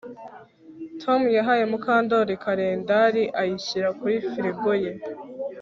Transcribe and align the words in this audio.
Tom 1.01 1.21
yahaye 1.37 1.63
Mukandoli 1.71 2.33
kalendari 2.43 3.23
ayishyira 3.41 3.89
kuri 3.99 4.15
firigo 4.29 4.71
ye 4.83 4.91